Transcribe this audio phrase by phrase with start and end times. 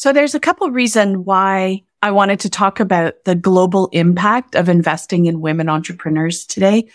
[0.00, 4.70] So there's a couple reasons why I wanted to talk about the global impact of
[4.70, 6.88] investing in women entrepreneurs today.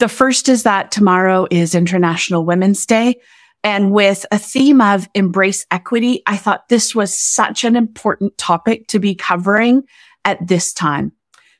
[0.00, 3.20] The first is that tomorrow is International Women's Day.
[3.62, 8.88] And with a theme of embrace equity, I thought this was such an important topic
[8.88, 9.84] to be covering
[10.24, 11.12] at this time.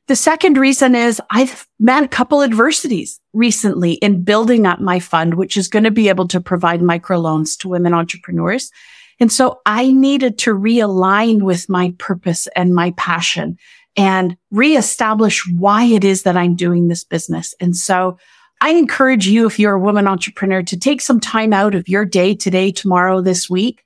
[0.08, 5.34] The second reason is I've met a couple adversities recently in building up my fund,
[5.34, 8.72] which is going to be able to provide microloans to women entrepreneurs.
[9.20, 13.58] And so I needed to realign with my purpose and my passion
[13.96, 17.54] and reestablish why it is that I'm doing this business.
[17.60, 18.18] And so
[18.62, 22.04] I encourage you, if you're a woman entrepreneur, to take some time out of your
[22.04, 23.84] day today, tomorrow, this week,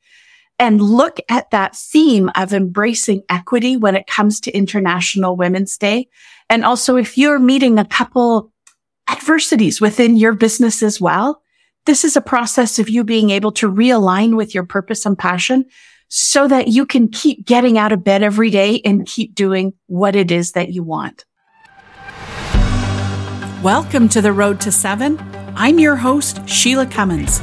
[0.58, 6.08] and look at that theme of embracing equity when it comes to International Women's Day.
[6.48, 8.52] And also, if you're meeting a couple
[9.08, 11.42] adversities within your business as well,
[11.86, 15.66] this is a process of you being able to realign with your purpose and passion
[16.08, 20.16] so that you can keep getting out of bed every day and keep doing what
[20.16, 21.26] it is that you want.
[23.62, 25.18] Welcome to the Road to Seven.
[25.56, 27.40] I'm your host, Shelagh Cummins.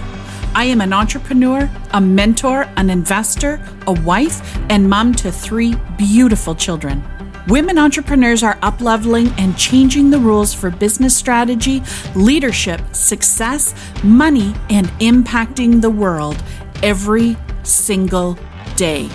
[0.56, 6.56] I am an entrepreneur, a mentor, an investor, a wife, and mom to three beautiful
[6.56, 7.03] children.
[7.47, 11.81] Women entrepreneurs are upleveling and changing the rules for business strategy,
[12.14, 16.42] leadership, success, money, and impacting the world
[16.84, 18.38] every single
[18.75, 19.09] day.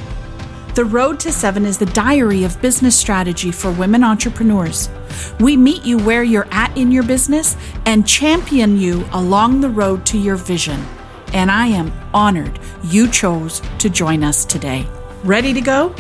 [0.74, 4.90] The Road to Seven is the diary of business strategy for women entrepreneurs.
[5.38, 10.04] We meet you where you're at in your business and champion you along the road
[10.06, 10.84] to your vision.
[11.32, 14.86] And I am honored you chose to join us today.
[15.22, 15.94] Ready to go?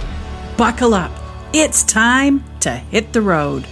[0.56, 1.25] Buckle up.
[1.58, 3.64] It's time to hit the road.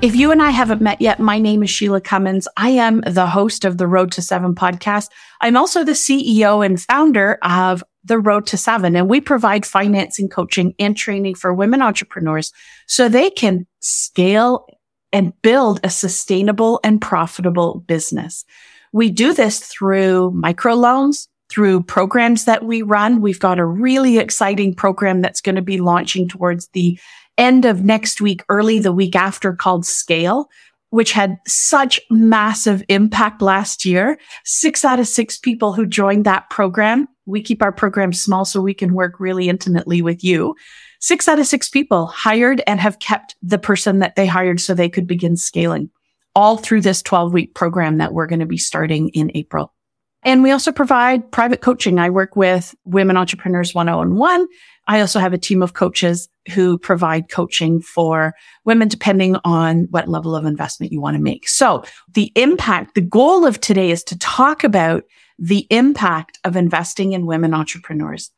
[0.00, 2.46] If you and I haven't met yet, my name is Shelagh Cummins.
[2.56, 5.08] I am the host of the Road to Seven podcast.
[5.40, 10.28] I'm also the CEO and founder of the Road to Seven, and we provide financing,
[10.28, 12.52] coaching, and training for women entrepreneurs
[12.86, 14.68] so they can scale
[15.12, 18.44] and build a sustainable and profitable business.
[18.92, 23.20] We do this through microloans, through programs that we run.
[23.20, 26.98] We've got a really exciting program that's going to be launching towards the
[27.38, 30.48] end of next week, early the week after called Scale,
[30.90, 34.18] which had such massive impact last year.
[34.44, 37.08] Six out of six people who joined that program.
[37.26, 40.54] We keep our program small so we can work really intimately with you.
[41.00, 44.74] Six out of six people hired and have kept the person that they hired so
[44.74, 45.90] they could begin scaling
[46.34, 49.74] all through this 12 week program that we're going to be starting in April.
[50.22, 51.98] And we also provide private coaching.
[51.98, 54.46] I work with women entrepreneurs one on one.
[54.86, 60.08] I also have a team of coaches who provide coaching for women depending on what
[60.08, 61.48] level of investment you want to make.
[61.48, 65.04] So the impact, the goal of today is to talk about
[65.38, 68.30] the impact of investing in women entrepreneurs.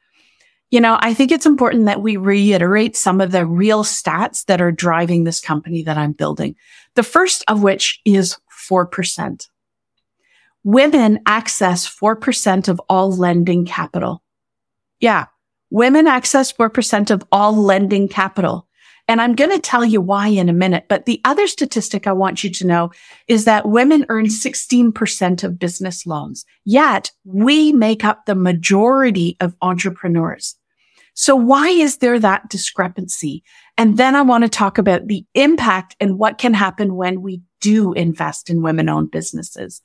[0.72, 4.62] You know, I think it's important that we reiterate some of the real stats that
[4.62, 6.56] are driving this company that I'm building.
[6.94, 8.38] The first of which is
[8.71, 9.49] 4%.
[10.65, 14.22] Women access 4% of all lending capital.
[14.99, 15.27] Yeah.
[15.69, 18.66] Women access 4% of all lending capital.
[19.09, 20.87] And I'm going to tell you why in a minute.
[20.89, 22.93] But the other statistic I want you to know
[23.28, 26.47] is that women earn 16% of business loans.
[26.65, 30.56] Yet we make up the majority of entrepreneurs.
[31.14, 33.42] So why is there that discrepancy?
[33.76, 37.42] And then I want to talk about the impact and what can happen when we
[37.60, 39.82] do invest in women owned businesses.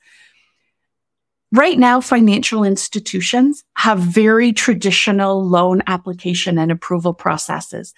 [1.50, 7.94] Right now, financial institutions have very traditional loan application and approval processes.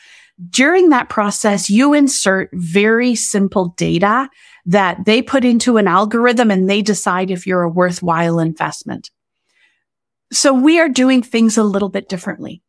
[0.50, 4.28] During that process, you insert very simple data
[4.66, 9.10] that they put into an algorithm and they decide if you're a worthwhile investment.
[10.32, 12.62] So we are doing things a little bit differently.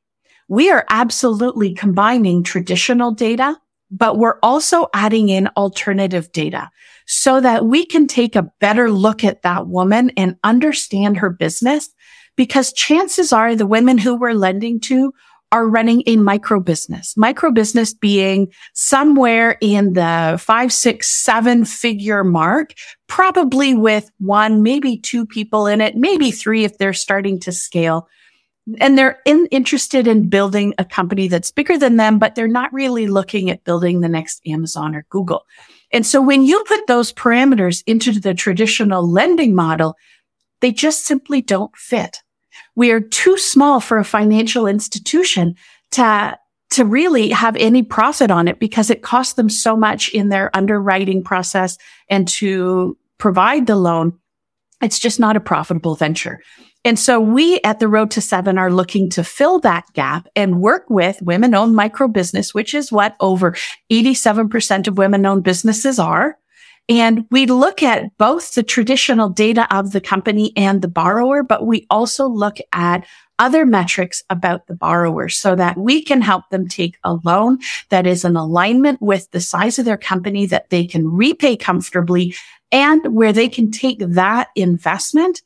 [0.52, 3.58] We are absolutely combining traditional data,
[3.90, 6.70] but we're also adding in alternative data
[7.08, 11.88] so that we can take a better look at that woman and understand her business.
[12.36, 15.14] Because chances are the women who we're lending to
[15.54, 22.26] are running a micro business, micro business being somewhere in the five, six, seven figure
[22.26, 22.74] mark,
[23.08, 28.10] probably with one, maybe two people in it, maybe three if they're starting to scale.
[28.80, 32.72] And they're in, interested in building a company that's bigger than them, but they're not
[32.72, 35.46] really looking at building the next Amazon or Google.
[35.92, 39.96] And so when you put those parameters into the traditional lending model,
[40.62, 42.20] they just simply don't fit.
[42.76, 45.56] We are too small for a financial institution
[45.92, 46.38] to,
[46.72, 50.56] to really have any profit on it because it costs them so much in their
[50.56, 51.78] underwriting process
[52.10, 54.14] and to provide the loan.
[54.82, 56.42] It's just not a profitable venture.
[56.84, 60.62] And so we at the road to seven are looking to fill that gap and
[60.62, 63.56] work with women owned micro business, which is what over
[63.92, 66.38] 87% of women owned businesses are.
[66.90, 71.66] And we look at both the traditional data of the company and the borrower, but
[71.66, 73.06] we also look at
[73.38, 78.06] other metrics about the borrower so that we can help them take a loan that
[78.06, 82.36] is in alignment with the size of their company that they can repay comfortably
[82.72, 85.42] and where they can take that investment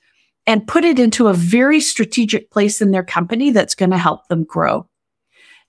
[0.48, 4.28] and put it into a very strategic place in their company that's going to help
[4.28, 4.88] them grow.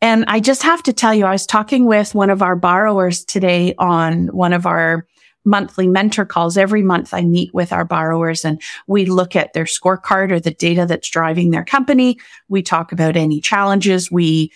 [0.03, 3.25] And I just have to tell you, I was talking with one of our borrowers
[3.25, 5.07] today on one of our
[5.47, 6.59] monthly mentor calls.
[6.59, 10.51] Every month I meet with our borrowers and we look at their scorecard or the
[10.51, 12.19] data that's driving their company.
[12.49, 14.11] We talk about any challenges.
[14.11, 14.53] We,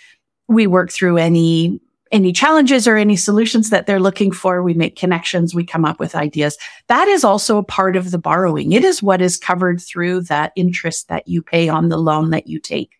[0.48, 1.80] we work through any
[2.12, 4.62] any challenges or any solutions that they're looking for.
[4.62, 5.54] We make connections.
[5.54, 6.58] We come up with ideas.
[6.88, 8.72] That is also a part of the borrowing.
[8.72, 12.46] It is what is covered through that interest that you pay on the loan that
[12.46, 12.96] you take.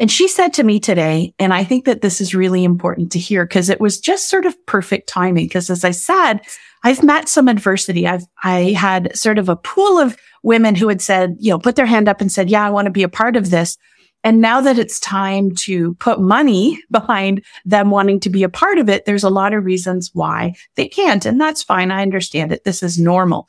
[0.00, 3.18] And she said to me today, and I think that this is really important to
[3.18, 5.46] hear because it was just sort of perfect timing.
[5.46, 6.40] Because as I said,
[6.82, 8.06] I've met some adversity.
[8.06, 11.76] I've, I had sort of a pool of women who had said, you know, put
[11.76, 13.78] their hand up and said, yeah, I want to be a part of this.
[14.24, 18.78] And now that it's time to put money behind them wanting to be a part
[18.78, 21.24] of it, there's a lot of reasons why they can't.
[21.26, 21.90] And that's fine.
[21.90, 22.64] I understand it.
[22.64, 23.46] This is normal.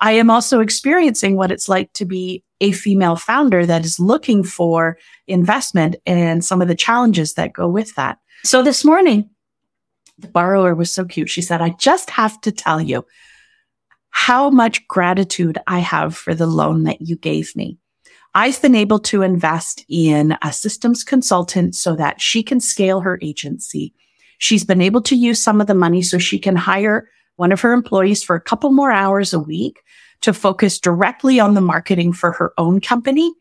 [0.00, 4.44] I am also experiencing what it's like to be a female founder that is looking
[4.44, 8.18] for investment and some of the challenges that go with that.
[8.44, 9.30] So this morning,
[10.18, 11.30] the borrower was so cute.
[11.30, 13.04] She said, I just have to tell you
[14.10, 17.78] how much gratitude I have for the loan that you gave me.
[18.34, 23.18] I've been able to invest in a systems consultant so that she can scale her
[23.22, 23.94] agency.
[24.38, 27.60] She's been able to use some of the money so she can hire one of
[27.60, 29.80] her employees for a couple more hours a week
[30.20, 33.32] to focus directly on the marketing for her own company.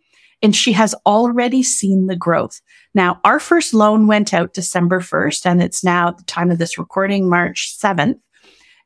[0.44, 2.62] And she has already seen the growth.
[2.94, 6.78] Now, our first loan went out December 1st, and it's now the time of this
[6.78, 8.20] recording, March 7th.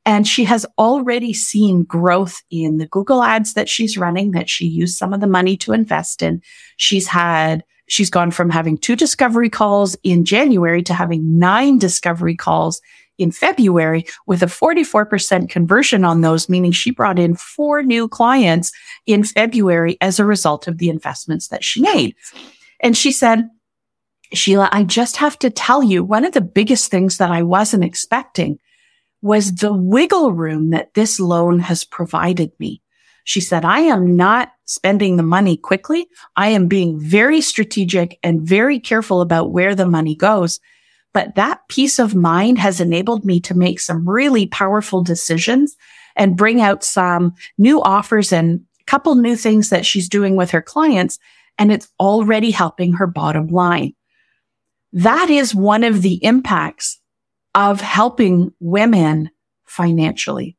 [0.05, 4.65] And she has already seen growth in the Google ads that she's running that she
[4.65, 6.41] used some of the money to invest in.
[6.77, 12.35] She's had, she's gone from having two discovery calls in January to having nine discovery
[12.35, 12.81] calls
[13.19, 18.71] in February with a 44% conversion on those, meaning she brought in four new clients
[19.05, 22.15] in February as a result of the investments that she made.
[22.79, 23.47] And she said,
[24.33, 27.83] Shelagh, I just have to tell you, one of the biggest things that I wasn't
[27.83, 28.59] expecting
[29.21, 32.81] was the wiggle room that this loan has provided me.
[33.23, 36.07] She said, I am not spending the money quickly.
[36.35, 40.59] I am being very strategic and very careful about where the money goes.
[41.13, 45.75] But that peace of mind has enabled me to make some really powerful decisions
[46.15, 50.51] and bring out some new offers and a couple new things that she's doing with
[50.51, 51.19] her clients.
[51.57, 53.93] And it's already helping her bottom line.
[54.93, 57.00] That is one of the impacts
[57.55, 59.29] of helping women
[59.65, 60.57] financially.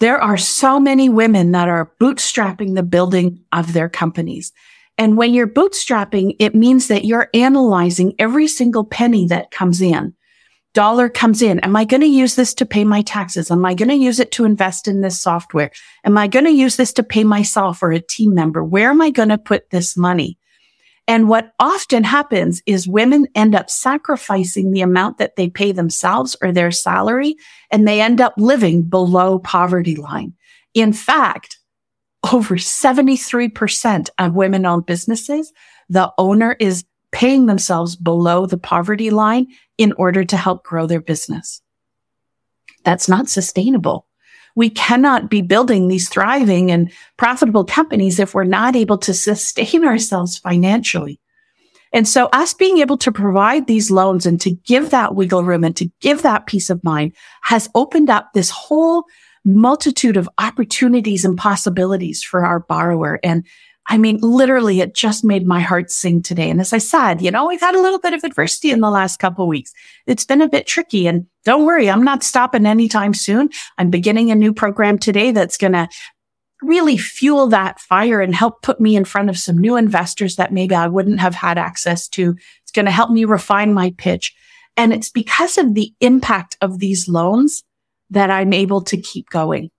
[0.00, 4.52] There are so many women that are bootstrapping the building of their companies.
[4.98, 10.14] And when you're bootstrapping, it means that you're analyzing every single penny that comes in.
[10.74, 11.60] Dollar comes in.
[11.60, 13.50] Am I going to use this to pay my taxes?
[13.50, 15.70] Am I going to use it to invest in this software?
[16.04, 18.64] Am I going to use this to pay myself or a team member?
[18.64, 20.38] Where am I going to put this money?
[21.08, 26.36] And what often happens is women end up sacrificing the amount that they pay themselves
[26.40, 27.34] or their salary,
[27.70, 30.34] and they end up living below poverty line.
[30.74, 31.58] In fact,
[32.32, 35.52] over 73% of women owned businesses,
[35.88, 41.00] the owner is paying themselves below the poverty line in order to help grow their
[41.00, 41.60] business.
[42.84, 44.06] That's not sustainable
[44.54, 49.84] we cannot be building these thriving and profitable companies if we're not able to sustain
[49.84, 51.18] ourselves financially.
[51.92, 55.62] And so us being able to provide these loans and to give that wiggle room
[55.62, 59.04] and to give that peace of mind has opened up this whole
[59.44, 63.20] multitude of opportunities and possibilities for our borrower.
[63.22, 63.44] And
[63.86, 66.48] I mean, literally, it just made my heart sing today.
[66.48, 68.90] And as I said, you know, we've had a little bit of adversity in the
[68.90, 69.72] last couple weeks.
[70.06, 71.90] It's been a bit tricky and don't worry.
[71.90, 73.50] I'm not stopping anytime soon.
[73.78, 75.88] I'm beginning a new program today that's going to
[76.62, 80.52] really fuel that fire and help put me in front of some new investors that
[80.52, 82.36] maybe I wouldn't have had access to.
[82.62, 84.32] It's going to help me refine my pitch.
[84.76, 87.64] And it's because of the impact of these loans
[88.10, 89.70] that I'm able to keep going.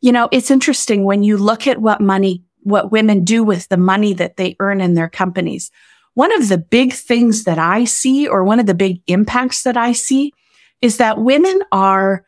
[0.00, 3.76] You know, it's interesting when you look at what money what women do with the
[3.76, 5.70] money that they earn in their companies.
[6.16, 9.76] one of the big things that I see or one of the big impacts that
[9.76, 10.32] I see
[10.80, 12.24] is that women are,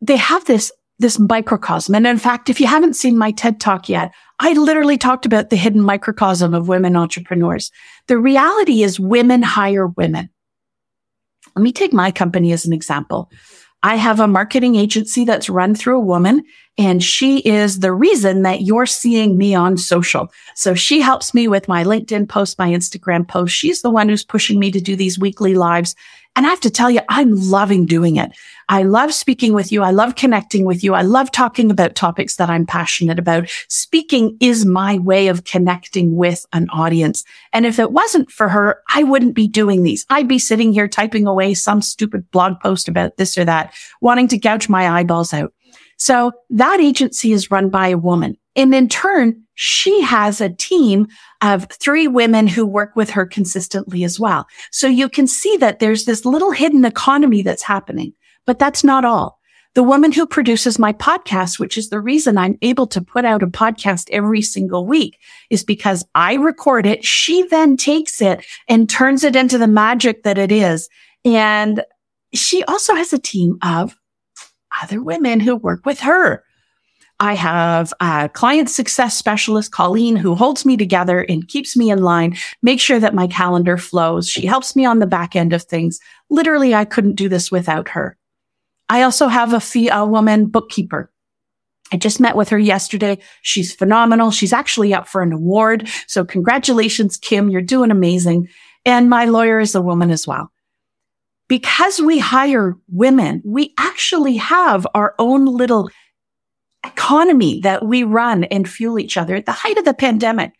[0.00, 1.94] they have this, this microcosm.
[1.94, 5.48] And in fact, if you haven't seen my TED talk yet, I literally talked about
[5.48, 7.70] the hidden microcosm of women entrepreneurs.
[8.08, 10.28] The reality is women hire women.
[11.54, 13.30] Let me take my company as an example.
[13.84, 16.42] I have a marketing agency that's run through a woman
[16.78, 20.32] and she is the reason that you're seeing me on social.
[20.54, 23.54] So she helps me with my LinkedIn post, my Instagram post.
[23.54, 25.94] She's the one who's pushing me to do these weekly lives.
[26.34, 28.32] And I have to tell you, I'm loving doing it.
[28.70, 29.82] I love speaking with you.
[29.82, 30.94] I love connecting with you.
[30.94, 33.50] I love talking about topics that I'm passionate about.
[33.68, 37.22] Speaking is my way of connecting with an audience.
[37.52, 40.06] And if it wasn't for her, I wouldn't be doing these.
[40.08, 44.28] I'd be sitting here typing away some stupid blog post about this or that, wanting
[44.28, 45.52] to gouge my eyeballs out.
[46.02, 48.36] So that agency is run by a woman.
[48.56, 51.06] And in turn, she has a team
[51.42, 54.48] of three women who work with her consistently as well.
[54.72, 58.14] So you can see that there's this little hidden economy that's happening,
[58.46, 59.38] but that's not all.
[59.76, 63.44] The woman who produces my podcast, which is the reason I'm able to put out
[63.44, 67.04] a podcast every single week is because I record it.
[67.04, 70.88] She then takes it and turns it into the magic that it is.
[71.24, 71.84] And
[72.34, 73.96] she also has a team of
[74.82, 76.44] other women who work with her.
[77.20, 82.02] I have a client success specialist, Colleen, who holds me together and keeps me in
[82.02, 84.28] line, makes sure that my calendar flows.
[84.28, 86.00] She helps me on the back end of things.
[86.30, 88.16] Literally, I couldn't do this without her.
[88.88, 91.10] I also have a, fee, a woman bookkeeper.
[91.92, 93.18] I just met with her yesterday.
[93.42, 94.30] She's phenomenal.
[94.30, 95.88] She's actually up for an award.
[96.06, 97.50] So congratulations, Kim.
[97.50, 98.48] You're doing amazing.
[98.84, 100.51] And my lawyer is a woman as well.
[101.52, 105.90] Because we hire women, we actually have our own little
[106.82, 109.34] economy that we run and fuel each other.
[109.34, 110.54] At the height of the pandemic,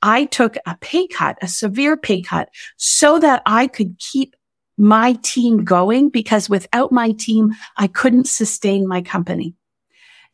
[0.00, 4.36] I took a pay cut, a severe pay cut so that I could keep
[4.78, 9.54] my team going because without my team, I couldn't sustain my company.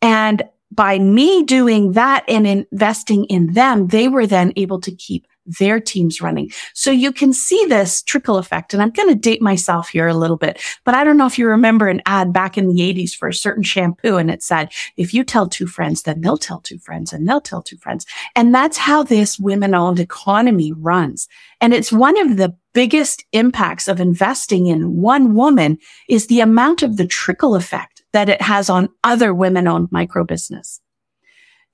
[0.00, 0.44] And
[0.74, 5.78] by me doing that and investing in them, they were then able to keep their
[5.78, 6.50] teams running.
[6.72, 8.72] So you can see this trickle effect.
[8.72, 11.38] And I'm going to date myself here a little bit, but I don't know if
[11.38, 14.16] you remember an ad back in the 80s for a certain shampoo.
[14.16, 17.40] And it said, if you tell two friends, then they'll tell two friends and they'll
[17.40, 18.06] tell two friends.
[18.34, 21.28] And that's how this women owned economy runs.
[21.60, 25.78] And it's one of the biggest impacts of investing in one woman
[26.08, 30.24] is the amount of the trickle effect that it has on other women owned micro
[30.24, 30.80] business.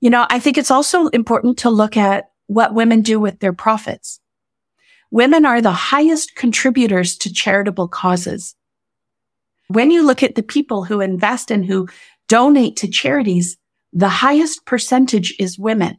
[0.01, 3.53] You know, I think it's also important to look at what women do with their
[3.53, 4.19] profits.
[5.11, 8.55] Women are the highest contributors to charitable causes.
[9.67, 11.87] When you look at the people who invest and who
[12.27, 13.55] donate to charities,
[13.93, 15.97] the highest percentage is women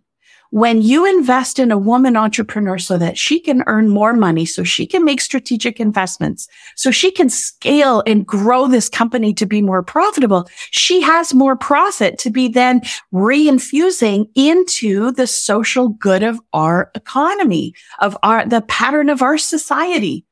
[0.53, 4.63] when you invest in a woman entrepreneur so that she can earn more money, so
[4.63, 9.63] she can make strategic investments, so she can scale and grow this company to be
[9.63, 12.83] more profitable, she has more profit to be then
[13.15, 20.27] reinfusing into the social good of our economy, of our, the pattern of our society.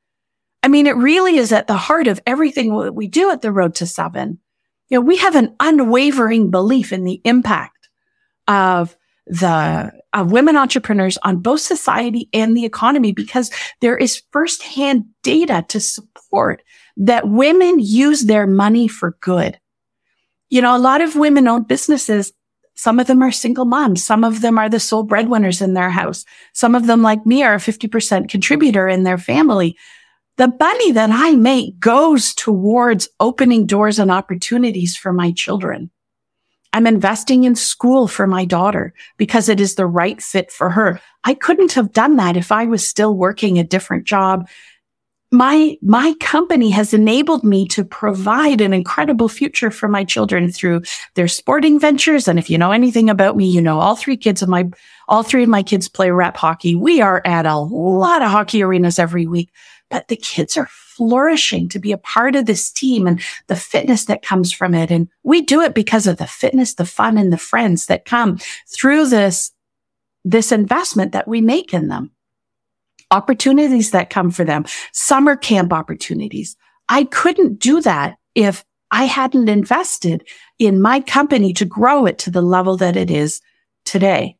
[0.63, 3.53] I mean, it really is at the heart of everything that we do at the
[3.53, 4.39] road to seven.
[4.91, 7.89] You know, we have an unwavering belief in the impact
[8.47, 8.95] of
[9.27, 13.51] the uh, women entrepreneurs on both society and the economy because
[13.81, 16.63] there is firsthand data to support
[16.97, 19.59] that women use their money for good.
[20.49, 22.33] You know, a lot of women owned businesses.
[22.75, 24.05] Some of them are single moms.
[24.05, 26.25] Some of them are the sole breadwinners in their house.
[26.55, 29.77] Some of them, like me, are a 50% contributor in their family.
[30.39, 35.91] The money that I make goes towards opening doors and opportunities for my children.
[36.73, 41.01] I'm investing in school for my daughter because it is the right fit for her.
[41.25, 44.49] I couldn't have done that if I was still working a different job.
[45.33, 50.83] My, my company has enabled me to provide an incredible future for my children through
[51.15, 52.27] their sporting ventures.
[52.27, 54.69] And if you know anything about me, you know all three kids of my,
[55.07, 56.75] all three of my kids play rep hockey.
[56.75, 59.51] We are at a lot of hockey arenas every week,
[59.91, 64.05] but the kids are flourishing to be a part of this team and the fitness
[64.05, 64.91] that comes from it.
[64.91, 68.39] And we do it because of the fitness, the fun and the friends that come
[68.73, 69.53] through this,
[70.25, 72.13] this investment that we make in them.
[73.11, 76.57] Opportunities that come for them, summer camp opportunities.
[76.89, 80.27] I couldn't do that if I hadn't invested
[80.59, 83.41] in my company to grow it to the level that it is
[83.85, 84.37] today.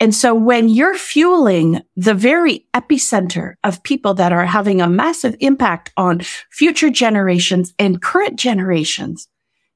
[0.00, 5.34] And so when you're fueling the very epicenter of people that are having a massive
[5.40, 9.28] impact on future generations and current generations,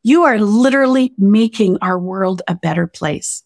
[0.05, 3.43] you are literally making our world a better place.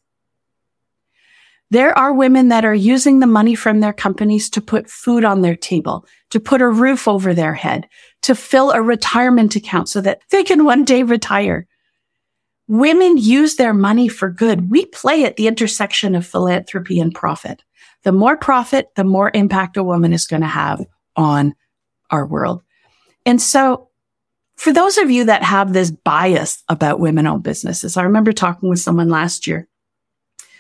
[1.71, 5.41] There are women that are using the money from their companies to put food on
[5.41, 7.89] their table, to put a roof over their head,
[8.23, 11.67] to fill a retirement account so that they can one day retire.
[12.69, 14.71] Women use their money for good.
[14.71, 17.63] We play at the intersection of philanthropy and profit.
[18.03, 20.85] The more profit, the more impact a woman is going to have
[21.17, 21.55] on
[22.11, 22.63] our world.
[23.25, 23.89] And so
[24.57, 28.69] for those of you that have this bias about women owned businesses, I remember talking
[28.69, 29.69] with someone last year.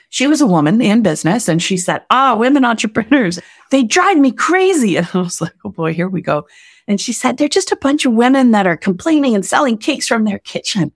[0.08, 4.32] She was a woman in business and she said, Ah, women entrepreneurs, they drive me
[4.32, 4.96] crazy.
[4.96, 6.46] And I was like, Oh boy, here we go.
[6.88, 10.06] And she said, they're just a bunch of women that are complaining and selling cakes
[10.06, 10.92] from their kitchen.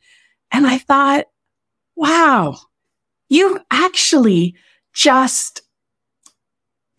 [0.53, 1.27] And I thought,
[1.97, 2.57] wow,
[3.29, 4.57] you've actually
[4.93, 5.63] just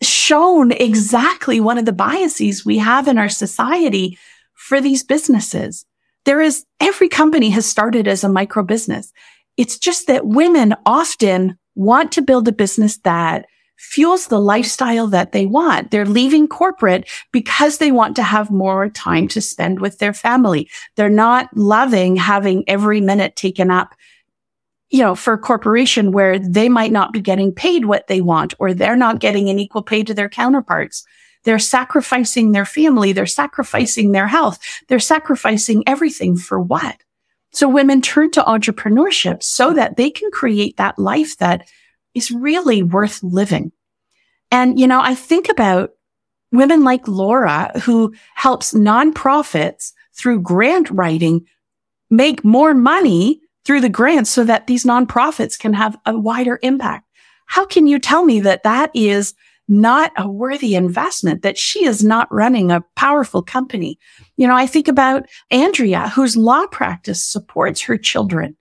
[0.02, 4.18] shown exactly one of the biases we have in our society
[4.54, 5.84] for these businesses.
[6.24, 9.12] There is every company has started as a micro business.
[9.56, 13.46] It's just that women often want to build a business that
[13.82, 15.90] fuels the lifestyle that they want.
[15.90, 20.70] They're leaving corporate because they want to have more time to spend with their family.
[20.94, 23.92] They're not loving having every minute taken up,
[24.90, 28.54] you know, for a corporation where they might not be getting paid what they want
[28.60, 31.04] or they're not getting an equal pay to their counterparts.
[31.42, 33.12] They're sacrificing their family.
[33.12, 34.60] They're sacrificing their health.
[34.86, 36.98] They're sacrificing everything for what?
[37.50, 41.68] So women turn to entrepreneurship so that they can create that life that
[42.14, 43.72] is really worth living.
[44.50, 45.90] And, you know, I think about
[46.50, 51.46] women like Laura who helps nonprofits through grant writing
[52.10, 57.08] make more money through the grants so that these nonprofits can have a wider impact.
[57.46, 59.34] How can you tell me that that is
[59.68, 63.98] not a worthy investment, that she is not running a powerful company.
[64.36, 68.56] You know, I think about Andrea, whose law practice supports her children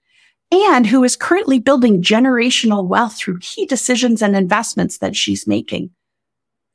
[0.52, 5.90] and who is currently building generational wealth through key decisions and investments that she's making.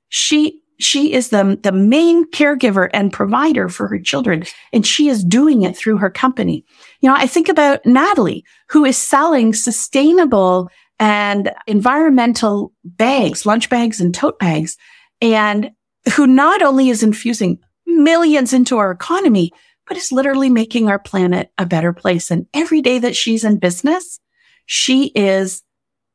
[0.09, 5.25] She, she is the, the main caregiver and provider for her children, and she is
[5.25, 6.65] doing it through her company.
[7.01, 14.01] You know, I think about Natalie, who is selling sustainable and environmental bags, lunch bags
[14.01, 14.77] and tote bags,
[15.21, 15.71] and
[16.15, 19.53] who not only is infusing millions into our economy,
[19.87, 22.31] but is literally making our planet a better place.
[22.31, 24.21] And every day that she's in business,
[24.67, 25.63] she is,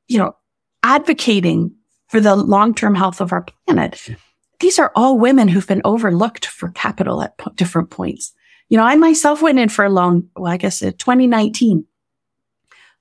[0.08, 0.36] you know,
[0.84, 1.74] advocating
[2.10, 4.10] for the long-term health of our planet.
[4.60, 8.34] These are all women who've been overlooked for capital at different points.
[8.70, 11.86] You know, I myself went in for a loan, well, I guess uh, in 2019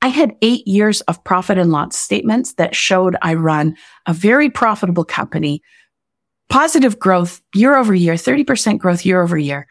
[0.03, 4.49] I had eight years of profit and loss statements that showed I run a very
[4.49, 5.63] profitable company,
[6.49, 9.67] positive growth year over year, 30% growth year over year.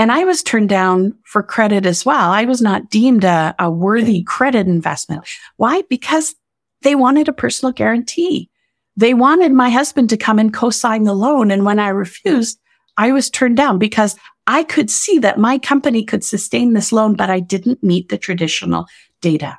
[0.00, 2.30] And I was turned down for credit as well.
[2.30, 5.28] I was not deemed a, a worthy credit investment.
[5.58, 5.82] Why?
[5.90, 6.34] Because
[6.80, 8.48] they wanted a personal guarantee.
[8.96, 11.50] They wanted my husband to come and co-sign the loan.
[11.50, 12.58] And when I refused,
[12.96, 17.14] I was turned down because I could see that my company could sustain this loan,
[17.14, 18.86] but I didn't meet the traditional
[19.20, 19.58] data.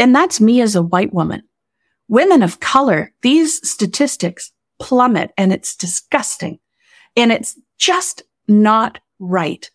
[0.00, 1.44] And that's me as a white woman.
[2.08, 6.58] Women of color, these statistics plummet and it's disgusting.
[7.16, 9.70] And it's just not right.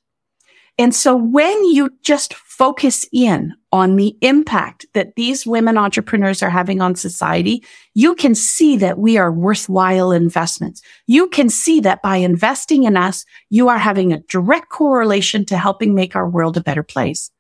[0.78, 6.50] And so when you just focus in on the impact that these women entrepreneurs are
[6.50, 10.82] having on society, you can see that we are worthwhile investments.
[11.08, 15.58] You can see that by investing in us, you are having a direct correlation to
[15.58, 17.32] helping make our world a better place.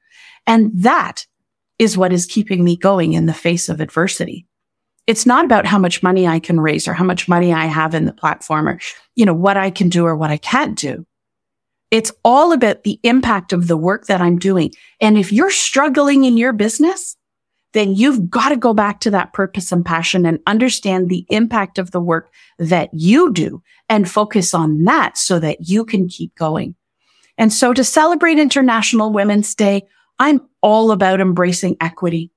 [0.48, 1.26] And that
[1.78, 4.46] is what is keeping me going in the face of adversity.
[5.08, 7.94] It's not about how much money I can raise or how much money I have
[7.94, 8.80] in the platform or,
[9.15, 11.06] you know, what I can do or what I can't do.
[11.95, 14.73] It's all about the impact of the work that I'm doing.
[14.99, 17.15] And if you're struggling in your business,
[17.71, 21.77] then you've got to go back to that purpose and passion and understand the impact
[21.77, 26.36] of the work that you do and focus on that so that you can keep
[26.36, 26.75] going.
[27.38, 29.84] And so to celebrate International Women's Day,
[30.19, 32.29] I'm all about embracing equity.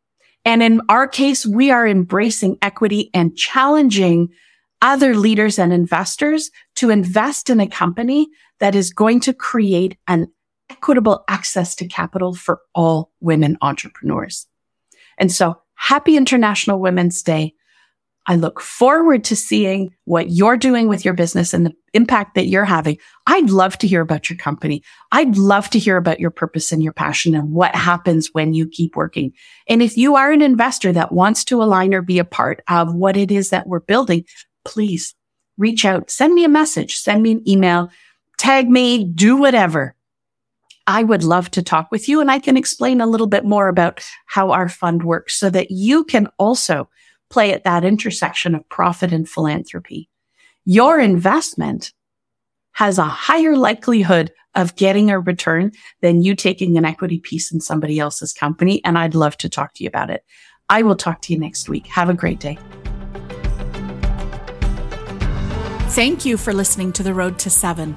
[0.44, 4.28] And in our case, we are embracing equity and challenging
[4.80, 8.28] other leaders and investors to invest in a company
[8.60, 10.28] that is going to create an
[10.70, 14.46] equitable access to capital for all women entrepreneurs.
[15.16, 17.54] And so happy International Women's Day.
[18.26, 22.46] I look forward to seeing what you're doing with your business and the impact that
[22.46, 22.98] you're having.
[23.26, 24.82] I'd love to hear about your company.
[25.10, 28.68] I'd love to hear about your purpose and your passion and what happens when you
[28.68, 29.32] keep working.
[29.66, 32.94] And if you are an investor that wants to align or be a part of
[32.94, 34.26] what it is that we're building,
[34.62, 35.14] please
[35.56, 37.88] reach out, send me a message, send me an email,
[38.38, 39.94] tag me, do whatever.
[40.87, 43.68] I would love to talk with you and I can explain a little bit more
[43.68, 46.88] about how our fund works so that you can also
[47.29, 50.09] play at that intersection of profit and philanthropy.
[50.64, 51.92] Your investment
[52.72, 57.61] has a higher likelihood of getting a return than you taking an equity piece in
[57.61, 58.83] somebody else's company.
[58.85, 60.24] And I'd love to talk to you about it.
[60.70, 61.87] I will talk to you next week.
[61.88, 62.59] Have a great day.
[65.90, 67.96] Thank you for listening to The Road to Seven.